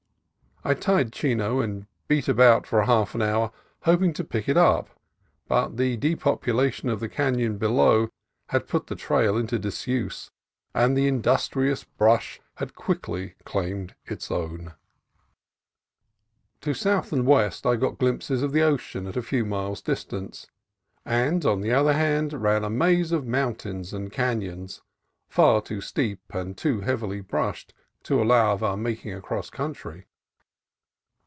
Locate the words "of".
6.87-6.99, 18.43-18.51, 23.11-23.25, 28.53-28.61